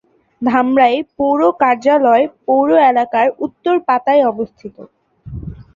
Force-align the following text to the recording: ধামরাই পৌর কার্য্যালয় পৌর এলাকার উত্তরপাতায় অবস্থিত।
ধামরাই 0.41 0.95
পৌর 1.17 1.39
কার্য্যালয় 1.61 2.25
পৌর 2.47 2.67
এলাকার 2.89 3.27
উত্তরপাতায় 3.45 4.21
অবস্থিত। 4.25 4.75